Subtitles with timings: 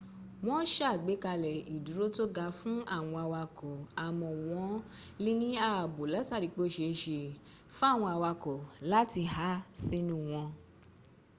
[0.47, 3.73] wọ́n sàgbékalẹ̀ ìdúró tó ga fún àwọn awakọ̀
[4.05, 4.73] àmọ́ wọ́n
[5.23, 7.19] lè ní ààbò látarí pé ó se é se
[7.77, 8.57] fáwọn awakọ̀
[8.91, 9.49] láti há
[9.83, 10.47] sínú wọn